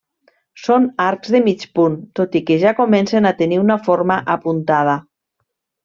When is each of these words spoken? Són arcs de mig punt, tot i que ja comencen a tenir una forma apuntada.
Són 0.61 0.87
arcs 1.07 1.33
de 1.35 1.41
mig 1.49 1.65
punt, 1.79 1.99
tot 2.21 2.39
i 2.39 2.43
que 2.49 2.57
ja 2.65 2.73
comencen 2.81 3.31
a 3.31 3.35
tenir 3.45 3.63
una 3.69 3.79
forma 3.91 4.19
apuntada. 4.39 4.99